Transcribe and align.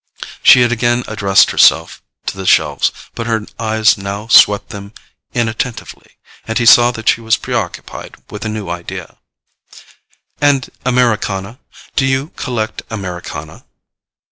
She 0.41 0.61
had 0.61 0.71
again 0.71 1.03
addressed 1.07 1.51
herself 1.51 2.01
to 2.25 2.35
the 2.35 2.47
shelves, 2.47 2.91
but 3.13 3.27
her 3.27 3.45
eyes 3.59 3.99
now 3.99 4.25
swept 4.29 4.69
them 4.69 4.93
inattentively, 5.35 6.17
and 6.47 6.57
he 6.57 6.65
saw 6.65 6.89
that 6.89 7.07
she 7.07 7.21
was 7.21 7.37
preoccupied 7.37 8.15
with 8.31 8.43
a 8.43 8.49
new 8.49 8.67
idea. 8.67 9.19
"And 10.41 10.71
Americana—do 10.87 12.03
you 12.07 12.29
collect 12.29 12.81
Americana?" 12.89 13.63